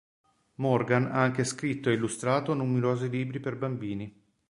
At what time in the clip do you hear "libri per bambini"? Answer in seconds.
3.07-4.19